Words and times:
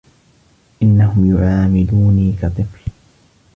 إنهم 0.81 1.35
يعاملوني 1.35 2.35
كطفل. 2.41 2.91